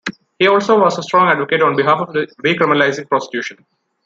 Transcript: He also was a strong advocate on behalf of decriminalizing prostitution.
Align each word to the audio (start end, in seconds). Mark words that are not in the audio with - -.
He 0.39 0.47
also 0.47 0.79
was 0.79 0.97
a 0.97 1.03
strong 1.03 1.29
advocate 1.31 1.61
on 1.61 1.75
behalf 1.75 1.99
of 1.99 2.07
decriminalizing 2.43 3.07
prostitution. 3.07 3.63